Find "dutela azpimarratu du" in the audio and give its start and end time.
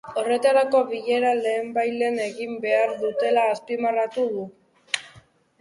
3.05-4.51